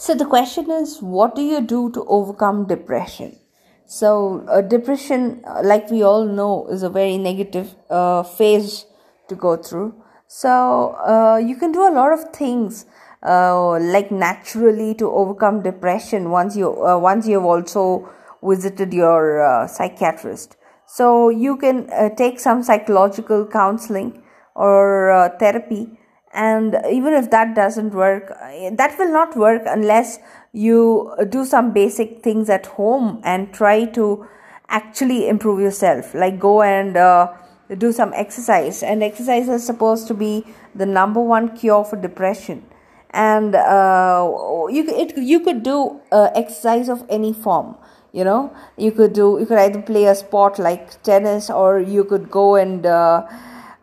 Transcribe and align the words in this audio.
So 0.00 0.14
the 0.14 0.26
question 0.26 0.70
is, 0.70 1.02
what 1.02 1.34
do 1.34 1.42
you 1.42 1.60
do 1.60 1.90
to 1.90 2.04
overcome 2.04 2.68
depression? 2.68 3.36
So 3.84 4.44
uh, 4.46 4.60
depression, 4.60 5.42
uh, 5.44 5.62
like 5.64 5.90
we 5.90 6.04
all 6.04 6.24
know, 6.24 6.68
is 6.68 6.84
a 6.84 6.88
very 6.88 7.18
negative 7.18 7.74
uh, 7.90 8.22
phase 8.22 8.86
to 9.28 9.34
go 9.34 9.56
through. 9.56 10.00
So 10.28 10.94
uh, 11.04 11.38
you 11.38 11.56
can 11.56 11.72
do 11.72 11.80
a 11.80 11.90
lot 11.90 12.12
of 12.12 12.32
things, 12.32 12.86
uh, 13.24 13.80
like 13.80 14.12
naturally 14.12 14.94
to 14.94 15.10
overcome 15.10 15.64
depression 15.64 16.30
once 16.30 16.56
you 16.56 16.70
uh, 16.86 16.96
once 16.96 17.26
you've 17.26 17.44
also 17.44 18.08
visited 18.40 18.94
your 18.94 19.66
psychiatrist. 19.66 20.56
So 20.86 21.28
you 21.28 21.56
can 21.56 22.14
take 22.14 22.38
some 22.38 22.62
psychological 22.62 23.48
counseling 23.48 24.22
or 24.54 25.34
therapy 25.40 25.97
and 26.32 26.76
even 26.90 27.14
if 27.14 27.30
that 27.30 27.54
doesn't 27.54 27.94
work 27.94 28.28
that 28.72 28.96
will 28.98 29.12
not 29.12 29.36
work 29.36 29.62
unless 29.66 30.18
you 30.52 31.14
do 31.28 31.44
some 31.44 31.72
basic 31.72 32.22
things 32.22 32.48
at 32.48 32.66
home 32.66 33.20
and 33.24 33.52
try 33.52 33.84
to 33.84 34.26
actually 34.68 35.28
improve 35.28 35.60
yourself. 35.60 36.14
Like 36.14 36.38
go 36.38 36.62
and 36.62 36.96
uh, 36.96 37.32
do 37.76 37.92
some 37.92 38.12
exercise. 38.14 38.82
And 38.82 39.02
exercise 39.02 39.48
is 39.48 39.64
supposed 39.64 40.06
to 40.08 40.14
be 40.14 40.44
the 40.74 40.86
number 40.86 41.20
one 41.20 41.56
cure 41.56 41.84
for 41.84 41.96
depression. 41.96 42.64
And 43.10 43.54
uh, 43.54 44.30
you 44.70 44.84
it, 44.86 45.16
you 45.16 45.40
could 45.40 45.62
do 45.62 46.00
uh, 46.12 46.30
exercise 46.34 46.88
of 46.88 47.04
any 47.08 47.32
form 47.32 47.76
you 48.10 48.24
know? 48.24 48.50
You 48.78 48.90
could 48.90 49.12
do 49.12 49.36
you 49.38 49.44
could 49.44 49.58
either 49.58 49.82
play 49.82 50.06
a 50.06 50.14
sport 50.14 50.58
like 50.58 51.02
tennis 51.02 51.50
or 51.50 51.78
you 51.78 52.04
could 52.04 52.30
go 52.30 52.56
and 52.56 52.86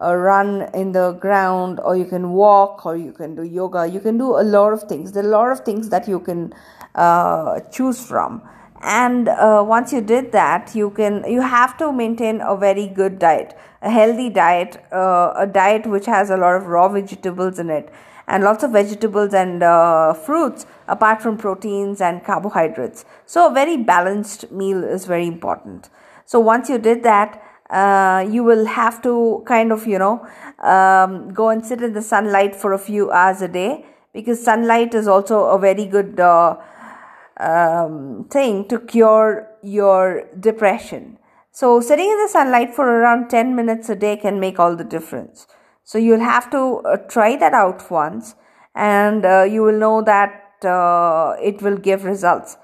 uh, 0.00 0.10
uh, 0.10 0.14
run 0.14 0.68
in 0.74 0.92
the 0.92 1.12
ground 1.12 1.80
or 1.80 1.96
you 1.96 2.04
can 2.04 2.32
walk 2.32 2.86
or 2.86 2.96
you 2.96 3.12
can 3.12 3.34
do 3.34 3.42
yoga. 3.42 3.86
You 3.86 4.00
can 4.00 4.18
do 4.18 4.36
a 4.38 4.42
lot 4.42 4.72
of 4.72 4.82
things. 4.84 5.12
There 5.12 5.24
are 5.24 5.28
a 5.28 5.30
lot 5.30 5.52
of 5.52 5.60
things 5.60 5.88
that 5.90 6.08
you 6.08 6.20
can 6.20 6.52
uh, 6.94 7.60
choose 7.70 8.04
from. 8.04 8.42
And 8.82 9.28
uh, 9.28 9.62
once 9.66 9.92
you 9.92 10.00
did 10.00 10.32
that 10.32 10.74
you 10.74 10.90
can 10.90 11.24
you 11.30 11.42
have 11.42 11.76
to 11.78 11.92
maintain 11.92 12.40
a 12.40 12.56
very 12.56 12.86
good 12.86 13.18
diet 13.18 13.54
a 13.82 13.90
healthy 13.90 14.30
diet 14.30 14.82
uh, 14.90 15.34
a 15.36 15.46
diet 15.46 15.86
which 15.86 16.06
has 16.06 16.30
a 16.30 16.36
lot 16.38 16.54
of 16.54 16.64
raw 16.64 16.88
vegetables 16.88 17.58
in 17.58 17.68
it 17.68 17.92
and 18.26 18.42
lots 18.42 18.64
of 18.64 18.70
vegetables 18.70 19.34
and 19.34 19.62
uh, 19.62 20.14
fruits 20.14 20.64
apart 20.88 21.20
from 21.20 21.36
proteins 21.36 22.00
and 22.00 22.24
carbohydrates. 22.24 23.04
So 23.26 23.50
a 23.50 23.52
very 23.52 23.76
balanced 23.76 24.50
meal 24.50 24.82
is 24.82 25.04
very 25.04 25.26
important. 25.26 25.90
So 26.24 26.40
once 26.40 26.70
you 26.70 26.78
did 26.78 27.02
that 27.02 27.42
uh, 27.70 28.26
you 28.28 28.42
will 28.42 28.66
have 28.66 29.00
to 29.02 29.42
kind 29.46 29.72
of 29.72 29.86
you 29.86 29.98
know 29.98 30.26
um, 30.58 31.32
go 31.32 31.48
and 31.48 31.64
sit 31.64 31.82
in 31.82 31.92
the 31.92 32.02
sunlight 32.02 32.54
for 32.54 32.72
a 32.72 32.78
few 32.78 33.10
hours 33.10 33.42
a 33.42 33.48
day 33.48 33.84
because 34.12 34.42
sunlight 34.42 34.94
is 34.94 35.06
also 35.06 35.44
a 35.44 35.58
very 35.58 35.86
good 35.86 36.18
uh, 36.18 36.56
um, 37.38 38.26
thing 38.30 38.66
to 38.68 38.78
cure 38.78 39.48
your 39.62 40.28
depression. 40.38 41.18
So 41.52 41.80
sitting 41.80 42.08
in 42.08 42.18
the 42.18 42.28
sunlight 42.28 42.74
for 42.74 42.86
around 42.86 43.28
10 43.28 43.54
minutes 43.54 43.88
a 43.88 43.96
day 43.96 44.16
can 44.16 44.38
make 44.40 44.58
all 44.58 44.76
the 44.76 44.84
difference. 44.84 45.46
So 45.84 45.98
you'll 45.98 46.20
have 46.20 46.50
to 46.50 46.78
uh, 46.78 46.96
try 47.08 47.36
that 47.36 47.52
out 47.52 47.90
once 47.90 48.34
and 48.74 49.24
uh, 49.24 49.42
you 49.42 49.62
will 49.62 49.78
know 49.78 50.02
that 50.02 50.64
uh, 50.64 51.36
it 51.42 51.62
will 51.62 51.76
give 51.76 52.04
results 52.04 52.56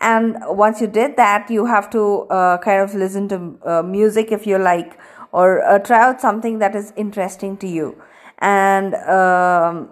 and 0.00 0.36
once 0.46 0.80
you 0.80 0.86
did 0.86 1.16
that 1.16 1.50
you 1.50 1.66
have 1.66 1.90
to 1.90 2.22
uh, 2.30 2.58
kind 2.58 2.80
of 2.82 2.94
listen 2.94 3.28
to 3.28 3.58
uh, 3.64 3.82
music 3.82 4.32
if 4.32 4.46
you 4.46 4.58
like 4.58 4.98
or 5.32 5.64
uh, 5.64 5.78
try 5.78 6.00
out 6.00 6.20
something 6.20 6.58
that 6.58 6.74
is 6.74 6.92
interesting 6.96 7.56
to 7.58 7.68
you. 7.68 8.00
And 8.38 8.94
um, 8.94 9.90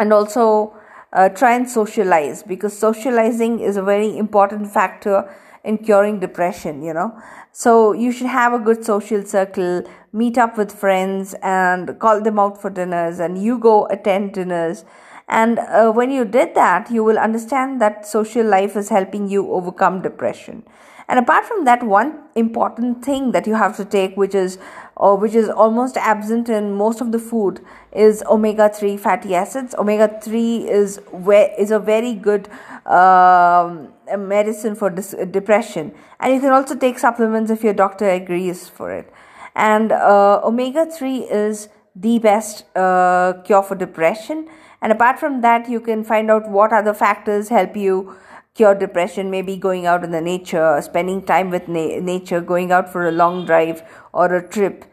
and 0.00 0.12
also 0.12 0.74
uh, 1.12 1.28
try 1.28 1.54
and 1.54 1.68
socialize 1.68 2.42
because 2.42 2.76
socializing 2.76 3.60
is 3.60 3.76
a 3.76 3.82
very 3.82 4.16
important 4.16 4.72
factor 4.72 5.30
in 5.62 5.78
curing 5.78 6.20
depression 6.20 6.82
you 6.82 6.92
know? 6.92 7.16
So 7.52 7.92
you 7.92 8.10
should 8.10 8.26
have 8.26 8.52
a 8.52 8.58
good 8.58 8.84
social 8.84 9.24
circle 9.24 9.84
meet 10.12 10.36
up 10.38 10.58
with 10.58 10.72
friends 10.72 11.34
and 11.42 11.98
call 12.00 12.20
them 12.20 12.38
out 12.38 12.60
for 12.60 12.70
dinners 12.70 13.20
and 13.20 13.42
you 13.42 13.58
go 13.58 13.86
attend 13.86 14.32
dinners 14.34 14.84
and 15.28 15.58
uh, 15.58 15.90
when 15.90 16.10
you 16.10 16.24
did 16.24 16.54
that, 16.54 16.90
you 16.90 17.02
will 17.02 17.18
understand 17.18 17.80
that 17.80 18.06
social 18.06 18.46
life 18.46 18.76
is 18.76 18.88
helping 18.88 19.28
you 19.28 19.52
overcome 19.52 20.02
depression. 20.02 20.64
And 21.06 21.18
apart 21.18 21.44
from 21.44 21.64
that, 21.66 21.82
one 21.82 22.22
important 22.34 23.04
thing 23.04 23.32
that 23.32 23.46
you 23.46 23.54
have 23.54 23.76
to 23.76 23.84
take, 23.84 24.16
which 24.16 24.34
is 24.34 24.58
or 24.96 25.16
which 25.16 25.34
is 25.34 25.50
almost 25.50 25.98
absent 25.98 26.48
in 26.48 26.72
most 26.72 27.02
of 27.02 27.12
the 27.12 27.18
food, 27.18 27.60
is 27.92 28.22
omega 28.22 28.70
three 28.70 28.96
fatty 28.96 29.34
acids. 29.34 29.74
Omega 29.74 30.18
three 30.22 30.68
is 30.68 31.00
where 31.10 31.52
is 31.58 31.70
a 31.70 31.78
very 31.78 32.14
good 32.14 32.48
um, 32.86 33.92
medicine 34.16 34.74
for 34.74 34.88
dis- 34.88 35.14
depression, 35.30 35.94
and 36.20 36.34
you 36.34 36.40
can 36.40 36.52
also 36.52 36.74
take 36.74 36.98
supplements 36.98 37.50
if 37.50 37.62
your 37.62 37.74
doctor 37.74 38.08
agrees 38.08 38.68
for 38.68 38.90
it. 38.90 39.12
And 39.54 39.92
uh, 39.92 40.40
omega 40.42 40.86
three 40.86 41.18
is 41.18 41.68
the 41.94 42.18
best 42.18 42.64
uh, 42.76 43.34
cure 43.44 43.62
for 43.62 43.74
depression. 43.74 44.48
And 44.82 44.92
apart 44.92 45.18
from 45.18 45.40
that 45.42 45.68
you 45.68 45.80
can 45.80 46.04
find 46.04 46.30
out 46.30 46.48
what 46.48 46.72
other 46.72 46.94
factors 46.94 47.48
help 47.48 47.76
you 47.76 48.16
cure 48.54 48.74
depression 48.74 49.30
maybe 49.30 49.56
going 49.56 49.84
out 49.84 50.04
in 50.04 50.12
the 50.12 50.20
nature 50.20 50.80
spending 50.80 51.20
time 51.22 51.50
with 51.50 51.66
na- 51.66 51.98
nature 51.98 52.40
going 52.40 52.70
out 52.70 52.90
for 52.90 53.06
a 53.08 53.10
long 53.10 53.44
drive 53.44 53.82
or 54.12 54.32
a 54.34 54.46
trip. 54.46 54.84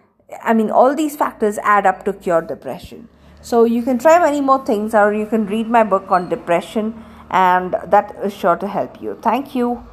I 0.43 0.53
mean 0.53 0.71
all 0.71 0.95
these 0.95 1.15
factors 1.15 1.57
add 1.59 1.85
up 1.85 2.03
to 2.05 2.13
cure 2.13 2.41
depression. 2.41 3.07
So 3.41 3.63
you 3.63 3.81
can 3.81 3.99
try 3.99 4.19
many 4.19 4.41
more 4.41 4.63
things 4.65 4.93
or 4.95 5.13
you 5.13 5.25
can 5.25 5.45
read 5.47 5.67
my 5.67 5.83
book 5.83 6.11
on 6.11 6.29
depression 6.29 7.03
and 7.29 7.75
that 7.87 8.15
is 8.23 8.33
sure 8.33 8.55
to 8.55 8.67
help 8.67 9.01
you. 9.01 9.17
Thank 9.21 9.55
you 9.55 9.85